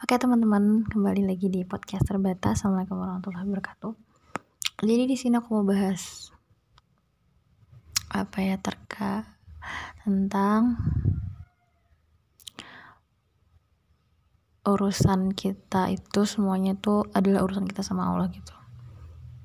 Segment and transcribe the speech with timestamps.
[0.00, 2.64] Oke teman-teman, kembali lagi di podcast terbatas.
[2.64, 3.92] Assalamualaikum warahmatullahi wabarakatuh.
[4.80, 6.32] Jadi di sini aku mau bahas
[8.08, 9.28] apa ya terkait
[10.00, 10.80] tentang
[14.64, 18.56] urusan kita itu semuanya tuh adalah urusan kita sama Allah gitu.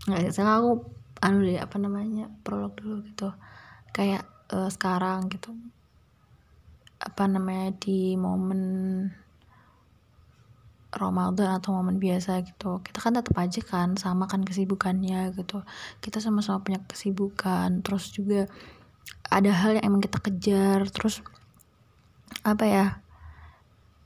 [0.07, 0.87] Nggak salah aku
[1.19, 3.27] anu deh apa namanya prolog dulu gitu.
[3.91, 4.23] Kayak
[4.55, 5.51] uh, sekarang gitu
[6.95, 8.63] apa namanya di momen
[10.95, 12.79] Ramadan atau momen biasa gitu.
[12.81, 15.61] Kita kan tetap aja kan sama kan kesibukannya gitu.
[15.99, 18.47] Kita sama-sama punya kesibukan terus juga
[19.29, 21.21] ada hal yang emang kita kejar terus
[22.41, 22.85] apa ya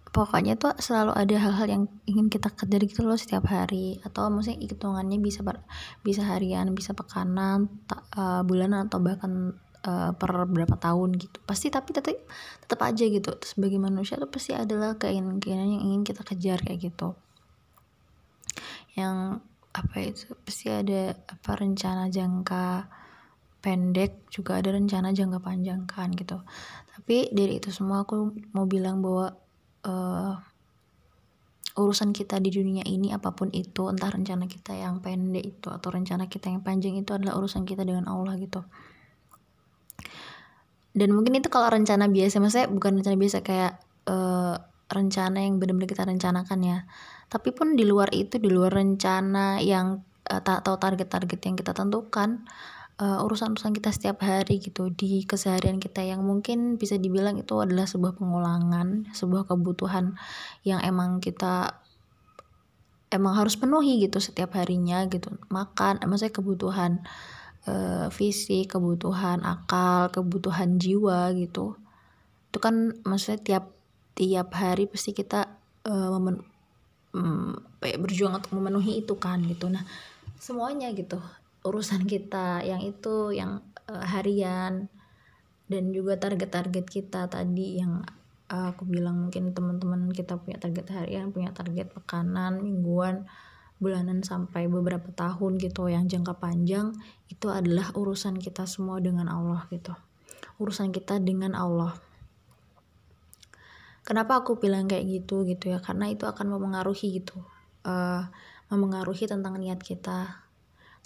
[0.10, 4.02] pokoknya tuh selalu ada hal-hal yang ingin kita kejar gitu loh setiap hari.
[4.02, 5.46] Atau maksudnya hitungannya bisa
[6.02, 7.70] bisa harian bisa pekanan
[8.18, 9.54] uh, bulanan atau bahkan
[9.86, 11.38] uh, per berapa tahun gitu.
[11.46, 12.16] Pasti tapi tetap
[12.64, 13.32] tetap aja gitu.
[13.44, 17.16] Sebagai manusia tuh pasti adalah keinginan-keinginan yang ingin kita kejar kayak gitu.
[18.98, 22.90] Yang apa itu pasti ada apa rencana jangka
[23.60, 26.42] pendek juga ada rencana jangka panjang kan gitu.
[26.96, 29.36] Tapi dari itu semua aku mau bilang bahwa
[29.88, 30.34] uh,
[31.80, 35.90] urusan kita di dunia ini apa pun itu entah rencana kita yang pendek itu atau
[35.96, 38.68] rencana kita yang panjang itu adalah urusan kita dengan Allah gitu
[41.00, 43.80] dan mungkin itu kalau rencana biasa maksudnya bukan rencana biasa kayak
[44.12, 44.60] uh,
[44.92, 46.78] rencana yang benar-benar kita rencanakan ya.
[47.32, 52.46] Tapi pun di luar itu di luar rencana yang tak tahu target-target yang kita tentukan
[53.02, 57.90] uh, urusan-urusan kita setiap hari gitu di keseharian kita yang mungkin bisa dibilang itu adalah
[57.90, 60.20] sebuah pengulangan sebuah kebutuhan
[60.62, 61.82] yang emang kita
[63.10, 65.34] emang harus penuhi gitu setiap harinya gitu.
[65.50, 67.02] Makan maksudnya kebutuhan
[67.68, 71.76] uh, fisik, kebutuhan akal, kebutuhan jiwa gitu.
[72.52, 73.66] Itu kan maksudnya tiap
[74.16, 75.48] tiap hari pasti kita
[75.88, 76.44] uh, memen,
[77.16, 79.68] um, berjuang untuk memenuhi itu kan gitu.
[79.72, 79.84] Nah,
[80.40, 81.20] semuanya gitu.
[81.64, 84.88] Urusan kita yang itu yang uh, harian
[85.70, 88.02] dan juga target-target kita tadi yang
[88.50, 93.30] aku bilang mungkin teman-teman kita punya target harian, punya target pekanan, mingguan
[93.80, 96.92] bulanan sampai beberapa tahun gitu yang jangka panjang
[97.32, 99.96] itu adalah urusan kita semua dengan Allah gitu.
[100.60, 101.96] Urusan kita dengan Allah.
[104.04, 105.80] Kenapa aku bilang kayak gitu gitu ya?
[105.80, 107.40] Karena itu akan mempengaruhi gitu.
[107.88, 108.28] Uh,
[108.68, 110.50] mempengaruhi tentang niat kita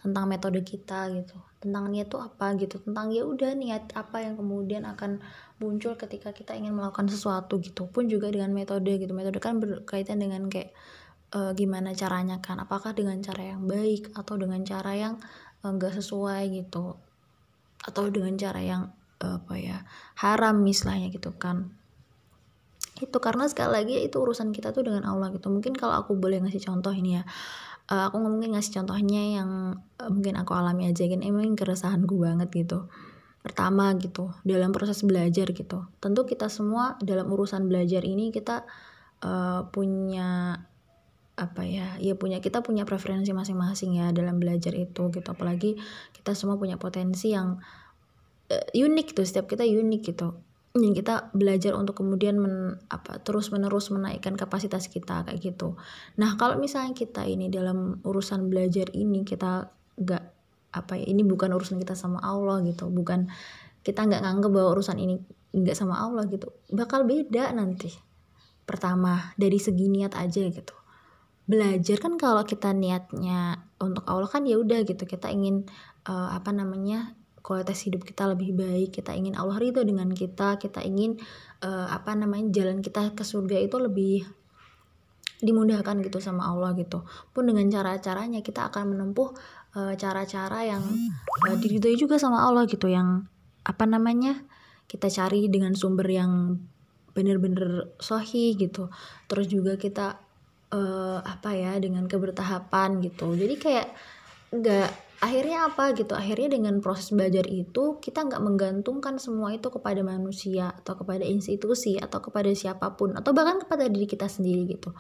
[0.04, 1.40] tentang metode kita gitu.
[1.64, 2.76] Tentang niat itu apa gitu?
[2.84, 5.24] Tentang ya udah niat apa yang kemudian akan
[5.64, 7.88] muncul ketika kita ingin melakukan sesuatu gitu.
[7.88, 9.16] Pun juga dengan metode gitu.
[9.16, 10.76] Metode kan berkaitan dengan kayak
[11.34, 12.62] uh, gimana caranya kan?
[12.62, 15.14] Apakah dengan cara yang baik atau dengan cara yang
[15.66, 16.96] enggak uh, sesuai gitu?
[17.84, 19.78] Atau dengan cara yang uh, apa ya
[20.22, 21.74] haram misalnya gitu kan?
[23.02, 25.50] Itu karena sekali lagi itu urusan kita tuh dengan Allah gitu.
[25.50, 27.26] Mungkin kalau aku boleh ngasih contoh ini ya.
[27.92, 29.50] Uh, aku mungkin ngasih contohnya yang
[30.00, 32.88] uh, mungkin aku alami aja kan emang keresahanku banget gitu.
[33.44, 35.84] Pertama gitu dalam proses belajar gitu.
[36.00, 38.64] Tentu kita semua dalam urusan belajar ini kita
[39.20, 40.64] uh, punya
[41.34, 45.28] apa ya ya punya kita punya preferensi masing-masing ya dalam belajar itu gitu.
[45.34, 45.82] Apalagi
[46.14, 47.58] kita semua punya potensi yang
[48.54, 50.38] uh, unik tuh setiap kita unik gitu.
[50.74, 55.78] Dan kita belajar untuk kemudian men, apa terus menerus menaikkan kapasitas kita kayak gitu.
[56.18, 59.70] Nah kalau misalnya kita ini dalam urusan belajar ini kita
[60.02, 60.24] nggak
[60.74, 62.90] apa ya ini bukan urusan kita sama Allah gitu.
[62.90, 63.30] Bukan
[63.86, 65.22] kita nggak nganggep bahwa urusan ini
[65.54, 66.54] nggak sama Allah gitu.
[66.74, 67.94] Bakal beda nanti.
[68.66, 70.83] Pertama dari segi niat aja gitu
[71.44, 75.68] belajar kan kalau kita niatnya untuk Allah kan ya udah gitu kita ingin
[76.08, 80.80] uh, apa namanya kualitas hidup kita lebih baik kita ingin Allah ridho dengan kita kita
[80.80, 81.20] ingin
[81.60, 84.24] uh, apa namanya jalan kita ke surga itu lebih
[85.44, 87.04] dimudahkan gitu sama Allah gitu.
[87.36, 89.36] Pun dengan cara-caranya kita akan menempuh
[89.76, 90.84] uh, cara-cara yang
[91.52, 93.28] uh, diridhoi juga sama Allah gitu yang
[93.68, 94.40] apa namanya
[94.88, 96.64] kita cari dengan sumber yang
[97.12, 98.88] bener-bener sohi gitu.
[99.28, 100.24] Terus juga kita
[100.74, 103.38] uh, apa ya dengan kebertahapan gitu.
[103.38, 103.88] Jadi kayak
[104.50, 104.90] nggak
[105.22, 106.18] akhirnya apa gitu?
[106.18, 112.02] Akhirnya dengan proses belajar itu kita nggak menggantungkan semua itu kepada manusia atau kepada institusi
[112.02, 114.92] atau kepada siapa pun atau bahkan kepada diri kita sendiri gitu.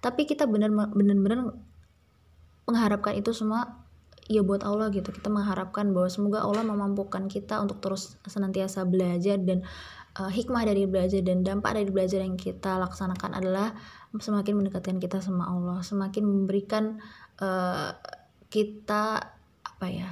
[0.00, 1.52] Tapi kita benar benar
[2.68, 3.87] mengharapkan itu semua
[4.28, 5.08] ya buat Allah gitu.
[5.10, 9.64] Kita mengharapkan bahwa semoga Allah memampukan kita untuk terus senantiasa belajar dan
[10.20, 13.72] uh, hikmah dari belajar dan dampak dari belajar yang kita laksanakan adalah
[14.12, 15.80] semakin mendekatkan kita sama Allah.
[15.80, 17.00] Semakin memberikan
[17.40, 17.96] uh,
[18.52, 19.32] kita
[19.64, 20.10] apa ya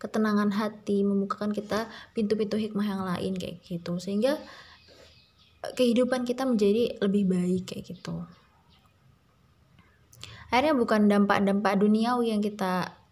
[0.00, 4.00] ketenangan hati membukakan kita pintu-pintu hikmah yang lain kayak gitu.
[4.00, 4.40] Sehingga
[5.76, 8.24] kehidupan kita menjadi lebih baik kayak gitu.
[10.52, 13.03] Akhirnya bukan dampak-dampak duniawi yang kita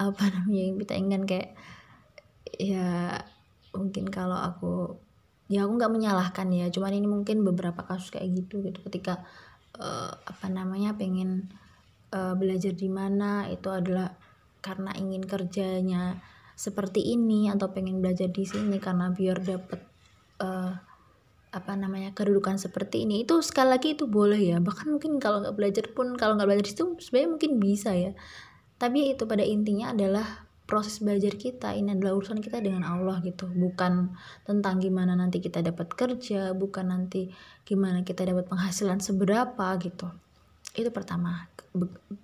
[0.00, 1.48] apa namanya yang kita inginkan kayak
[2.56, 3.20] ya
[3.72, 5.00] mungkin kalau aku
[5.52, 8.80] ya aku nggak menyalahkan ya cuman ini mungkin beberapa kasus kayak gitu gitu.
[8.88, 9.24] Ketika
[9.76, 11.52] uh, apa namanya pengen
[12.12, 14.16] uh, belajar di mana itu adalah
[14.62, 16.22] karena ingin kerjanya
[16.54, 19.80] seperti ini atau pengen belajar di sini karena biar dapet
[20.38, 20.72] uh,
[21.52, 23.28] apa namanya kedudukan seperti ini.
[23.28, 26.64] Itu sekali lagi itu boleh ya bahkan mungkin kalau nggak belajar pun kalau nggak belajar
[26.64, 28.12] itu sebenarnya mungkin bisa ya
[28.82, 31.70] tapi itu pada intinya adalah proses belajar kita.
[31.70, 33.46] Ini adalah urusan kita dengan Allah gitu.
[33.46, 34.10] Bukan
[34.42, 37.30] tentang gimana nanti kita dapat kerja bukan nanti
[37.62, 40.10] gimana kita dapat penghasilan seberapa gitu.
[40.74, 41.46] Itu pertama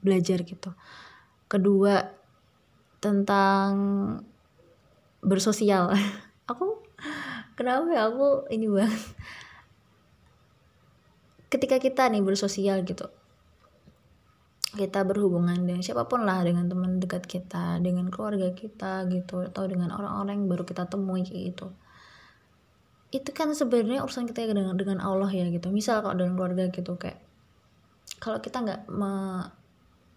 [0.02, 0.74] belajar gitu.
[1.46, 2.10] Kedua
[2.98, 3.70] tentang
[5.22, 5.94] bersosial.
[6.50, 6.82] Aku
[7.54, 8.10] kenapa ya?
[8.10, 8.98] Aku ini banget.
[11.54, 13.06] Ketika kita nih bersosial gitu
[14.68, 19.64] kita berhubungan dengan siapa pun lah dengan teman dekat kita dengan keluarga kita gitu atau
[19.64, 21.66] dengan orang-orang yang baru kita temui kayak gitu.
[23.08, 25.72] Itu kan sebenarnya urusan kita dengan dengan Allah ya gitu.
[25.72, 27.16] Misal kalau dengan keluarga gitu kayak
[28.20, 29.40] kalau kita nggak me,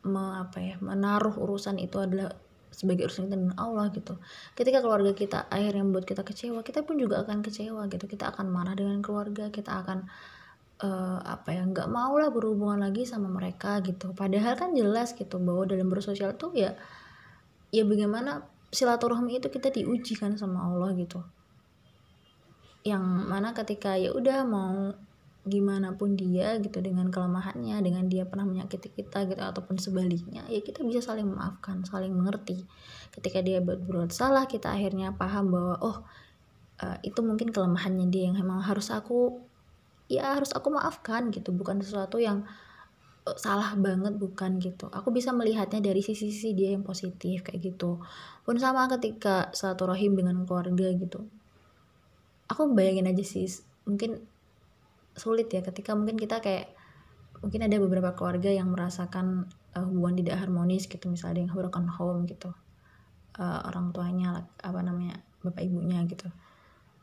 [0.04, 2.36] me apa ya menaruh urusan itu adalah
[2.76, 4.20] sebagai urusan kita dengan Allah gitu.
[4.52, 8.04] Ketika keluarga kita akhirnya membuat kita kecewa kita pun juga akan kecewa gitu.
[8.04, 10.12] Kita akan marah dengan keluarga kita akan
[10.82, 14.12] uh, apa ya nggak mau lah berhubungan lagi sama mereka gitu.
[14.18, 16.74] Padahal kan jelas gitu bahwa dalam bersosial tuh ya
[17.72, 21.22] ya bagaimana silaturahmi itu kita diuji kan sama Allah gitu.
[22.82, 24.98] Yang mana ketika ya udah mau
[25.42, 30.62] gimana pun dia gitu dengan kelemahannya dengan dia pernah menyakiti kita gitu ataupun sebaliknya ya
[30.62, 32.66] kita bisa saling memaafkan saling mengerti.
[33.14, 35.98] Ketika dia berbuat salah kita akhirnya paham bahwa oh
[36.82, 39.51] uh, itu mungkin kelemahannya dia yang memang harus aku
[40.12, 42.44] ya harus aku maafkan gitu bukan sesuatu yang
[43.24, 44.92] uh, salah banget bukan gitu.
[44.92, 48.04] Aku bisa melihatnya dari sisi-sisi dia yang positif kayak gitu.
[48.44, 51.24] Pun sama ketika silaturahim dengan keluarga gitu.
[52.52, 53.48] Aku bayangin aja sih
[53.88, 54.20] mungkin
[55.16, 56.76] sulit ya ketika mungkin kita kayak
[57.40, 59.48] mungkin ada beberapa keluarga yang merasakan
[59.80, 61.08] uh, hubungan tidak harmonis gitu.
[61.08, 62.52] Misalnya yang broken home gitu.
[63.40, 66.28] Uh, orang tuanya apa namanya bapak ibunya gitu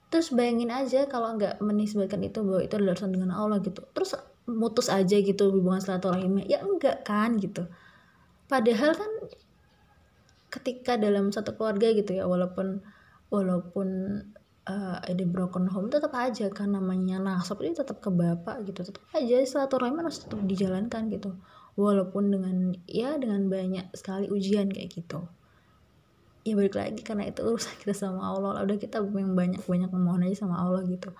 [0.08, 3.84] terus bayangin aja kalau nggak menisbatkan itu bahwa itu adalah urusan dengan Allah gitu.
[3.92, 4.16] Terus
[4.48, 6.48] mutus aja gitu hubungan silaturahimnya.
[6.48, 7.68] Ya enggak kan gitu.
[8.48, 9.10] Padahal kan
[10.48, 12.80] ketika dalam satu keluarga gitu ya walaupun
[13.28, 13.88] walaupun
[14.64, 17.20] uh, ada broken home tetap aja kan namanya.
[17.20, 18.88] Nasab itu tetap ke bapak gitu.
[18.88, 21.36] Tetap aja silaturahim harus tetap dijalankan gitu.
[21.76, 22.56] Walaupun dengan
[22.88, 25.28] ya dengan banyak sekali ujian kayak gitu
[26.48, 30.24] ya balik lagi karena itu urusan kita sama Allah udah kita yang banyak banyak memohon
[30.24, 31.12] aja sama Allah gitu.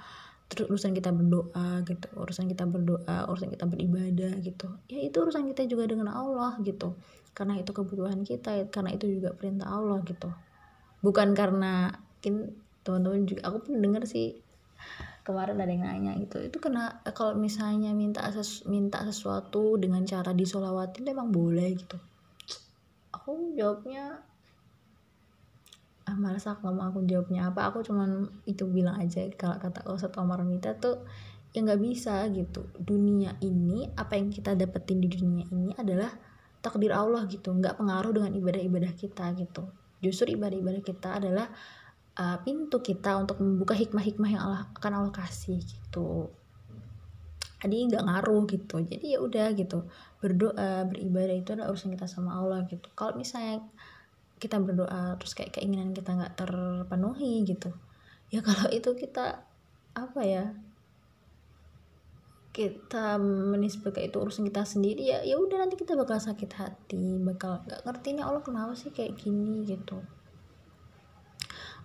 [0.48, 4.66] Terus urusan kita berdoa gitu urusan kita berdoa urusan kita beribadah gitu.
[4.88, 6.96] Ya itu urusan kita juga dengan Allah gitu.
[7.36, 10.32] Karena itu kebutuhan kita karena itu juga perintah Allah gitu.
[11.04, 14.40] Bukan karena mungkin teman-teman juga aku pun dengar sih
[15.28, 16.40] kemarin ada yang nanya gitu.
[16.40, 22.00] Itu kena kalau misalnya minta ses, minta sesuatu dengan cara disolawatin memang boleh gitu.
[23.12, 24.24] Aku jawabnya
[26.08, 27.68] ah malas aku mau aku jawabnya apa.
[27.68, 31.04] Aku cuman itu bilang aja kalau kata Ustadz Omar Mita tuh
[31.52, 32.64] ya nggak bisa gitu.
[32.80, 36.08] Dunia ini apa yang kita dapetin di dunia ini adalah
[36.64, 37.52] takdir Allah gitu.
[37.52, 39.68] Nggak pengaruh dengan ibadah-ibadah kita gitu.
[40.00, 41.52] Justru ibadah-ibadah kita adalah
[42.16, 46.32] uh, pintu kita untuk membuka hikmah-hikmah yang Allah akan Allah kasih gitu.
[47.58, 48.80] Jadi nggak ngaruh gitu.
[48.80, 49.84] Jadi ya udah gitu.
[50.22, 52.86] Berdoa beribadah itu adalah urusan kita sama Allah gitu.
[52.94, 53.60] Kalau misalnya
[54.38, 57.74] kita berdoa terus kayak keinginan kita nggak terpenuhi gitu.
[58.30, 59.42] Ya kalau itu kita
[59.98, 60.54] apa ya
[62.54, 67.62] kita menisbahkan itu urusan kita sendiri ya ya udah nanti kita bakal sakit hati bakal
[67.62, 69.62] nggak ngerti nih Allah kenapa sih kayak gini?
[69.62, 70.02] gitu.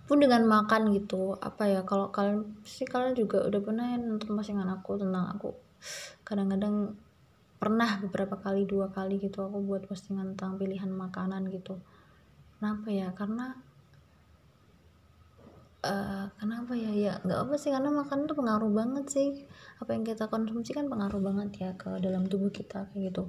[0.04, 4.34] Pun dengan makan gitu apa ya kalau kalian sih kalian juga udah pernah ya nonton
[4.34, 5.54] postingan aku tentang aku
[6.26, 6.98] kadang-kadang
[7.56, 11.80] pernah beberapa kali dua kali gitu aku buat postingan tentang pilihan makanan gitu
[12.64, 13.12] kenapa ya?
[13.12, 13.52] Karena
[15.84, 16.88] uh, kenapa ya?
[16.96, 19.28] Ya nggak apa sih karena makan tuh pengaruh banget sih.
[19.84, 23.28] Apa yang kita konsumsi kan pengaruh banget ya ke dalam tubuh kita kayak gitu.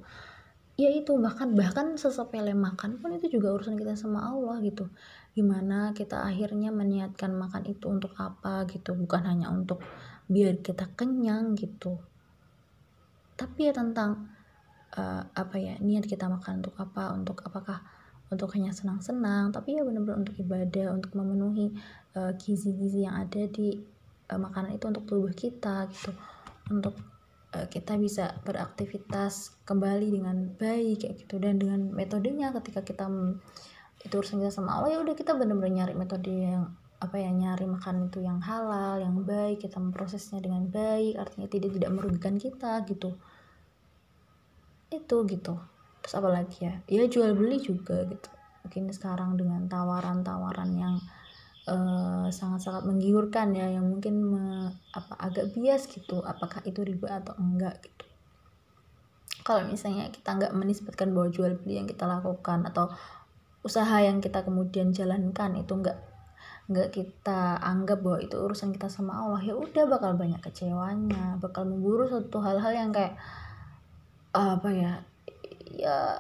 [0.80, 4.88] Ya itu bahkan bahkan sesepele makan pun itu juga urusan kita sama Allah gitu.
[5.36, 8.96] Gimana kita akhirnya meniatkan makan itu untuk apa gitu.
[8.96, 9.84] Bukan hanya untuk
[10.32, 12.00] biar kita kenyang gitu.
[13.36, 14.32] Tapi ya tentang
[14.96, 17.84] uh, apa ya niat kita makan untuk apa untuk apakah
[18.34, 21.74] untuk hanya senang-senang tapi ya benar-benar untuk ibadah untuk memenuhi
[22.18, 23.96] eh, gizi-gizi yang ada di
[24.32, 26.12] uh, makanan itu untuk tubuh kita gitu.
[26.74, 26.98] Untuk
[27.54, 31.38] uh, kita bisa beraktivitas kembali dengan baik kayak gitu.
[31.38, 33.06] Dan dengan metodenya ketika kita
[34.06, 36.70] itu urusan kita sama Allah ya udah kita benar-benar nyari metode yang
[37.02, 41.74] apa ya nyari makan itu yang halal yang baik kita memprosesnya dengan baik artinya tidak
[41.78, 43.18] tidak merugikan kita gitu.
[44.90, 45.75] Itu gitu
[46.06, 46.78] terus apa lagi ya?
[46.86, 48.30] Ya jual beli juga gitu.
[48.62, 51.02] Mungkin sekarang dengan tawaran-tawaran yang
[51.66, 57.34] eh, sangat-sangat menggiurkan ya yang mungkin me, apa agak bias gitu apakah itu riba atau
[57.42, 58.06] enggak gitu.
[59.42, 62.94] Kalau misalnya kita nggak menisbatkan bahwa jual beli yang kita lakukan atau
[63.66, 65.98] usaha yang kita kemudian jalankan itu enggak
[66.66, 71.66] nggak kita anggap bahwa itu urusan kita sama Allah ya udah bakal banyak kecewanya bakal
[71.66, 73.14] memburu suatu hal-hal yang kayak
[74.34, 74.92] apa ya
[75.76, 76.16] ya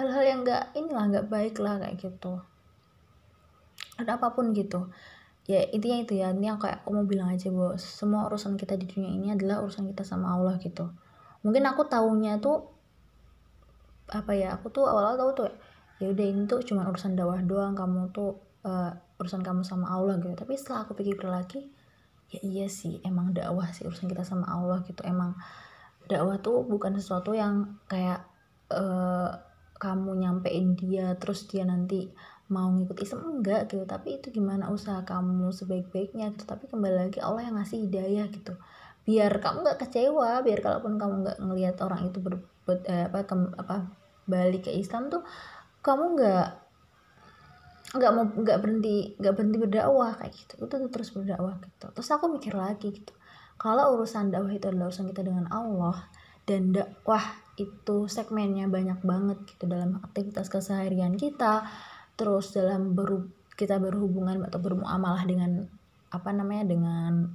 [0.00, 2.40] hal-hal yang enggak inilah nggak baik lah kayak gitu.
[4.00, 4.88] Ada apa pun gitu.
[5.44, 8.86] Ya intinya itu ya ini kayak aku mau bilang aja bahwa semua urusan kita di
[8.86, 10.88] dunia ini adalah urusan kita sama Allah gitu.
[11.42, 12.70] Mungkin aku tahunya tuh
[14.10, 15.50] apa ya aku tuh awal-awal tahu tuh
[16.02, 20.16] ya udah ini tuh cuma urusan dakwah doang kamu tuh uh, urusan kamu sama Allah
[20.22, 20.32] gitu.
[20.32, 21.68] Tapi setelah aku pikir lagi
[22.30, 25.02] ya iya sih emang dakwah sih urusan kita sama Allah gitu.
[25.02, 25.34] Emang
[26.06, 28.29] dakwah tuh bukan sesuatu yang kayak
[28.70, 29.30] uh,
[29.80, 32.12] kamu nyampein dia terus dia nanti
[32.50, 33.86] mau ngikut Islam enggak gitu.
[33.86, 36.44] Tapi itu gimana usaha kamu sebaik-baiknya gitu.
[36.44, 38.58] Tapi kembali lagi Allah yang ngasih hidayah gitu.
[39.06, 43.34] Biar kamu nggak kecewa biar kalaupun kamu nggak ngelihat orang itu berbuat eh, apa ke,
[43.56, 43.76] apa
[44.28, 45.24] balik ke Islam tuh
[45.80, 46.48] kamu nggak
[47.90, 50.52] nggak mau nggak berhenti nggak berhenti berdakwah kayak gitu.
[50.60, 51.86] Itu tuh terus berdakwah gitu.
[51.94, 53.14] Terus aku mikir lagi gitu.
[53.56, 55.96] Kalau urusan dakwah itu adalah urusan kita dengan Allah
[56.44, 57.22] dan dakwah
[57.60, 61.68] itu segmennya banyak banget gitu dalam aktivitas keseharian kita.
[62.16, 65.68] Terus dalam beru kita berhubungan atau bermuamalah dengan
[66.08, 67.28] apa namanya dengan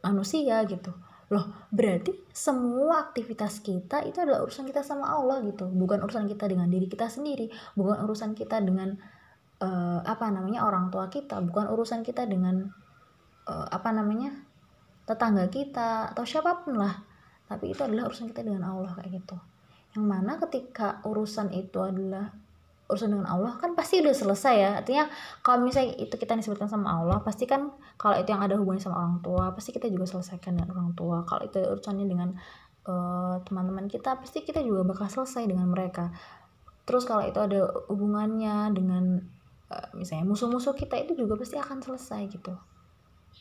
[0.00, 0.92] manusia gitu.
[1.28, 5.68] Loh berarti semua aktivitas kita itu adalah urusan kita sama Allah gitu.
[5.68, 7.52] Bukan urusan kita dengan diri kita sendiri.
[7.76, 8.96] Bukan urusan kita dengan
[9.60, 11.44] uh, apa namanya orang tua kita.
[11.44, 12.72] Bukan urusan kita dengan
[13.44, 14.32] uh, apa namanya
[15.04, 17.04] tetangga kita atau siapa pun lah.
[17.46, 19.38] Tapi itu adalah urusan kita dengan Allah kayak gitu
[19.96, 22.30] yang mana ketika urusan itu adalah
[22.86, 24.70] urusan dengan Allah kan pasti udah selesai ya.
[24.78, 25.10] Artinya
[25.42, 29.02] kalau misalnya itu kita disebutkan sama Allah pasti kan kalau itu yang ada hubungannya sama
[29.02, 31.26] orang tua pasti kita juga selesaikan dengan orang tua.
[31.26, 32.28] Kalau itu urusannya dengan
[32.86, 36.14] uh, teman-teman kita pasti kita juga bakal selesai dengan mereka.
[36.86, 39.18] Terus kalau itu ada hubungannya dengan
[39.72, 42.54] uh, misalnya musuh-musuh kita itu juga pasti akan selesai gitu.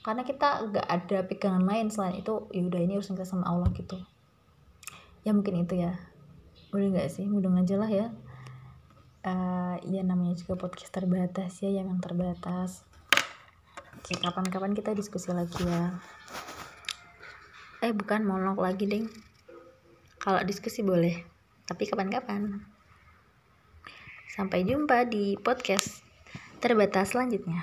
[0.02, 4.02] Karena kita gak ada pegangan lain selain itu yaudah ini urusan kita sama Allah gitu.
[5.22, 5.98] Ya mungkin itu ya
[6.74, 7.30] udah nggak sih?
[7.30, 8.08] Mudah aja lah ya.
[9.26, 12.82] Uh, ya namanya juga podcast terbatas ya yang terbatas.
[14.02, 15.98] Oke kapan-kapan kita diskusi lagi ya.
[17.86, 19.06] Eh bukan monolog lagi ding.
[20.18, 21.22] Kalau diskusi boleh
[21.70, 22.66] tapi kapan-kapan.
[24.34, 26.02] Sampai jumpa di podcast
[26.58, 27.54] terbatas selanjutnya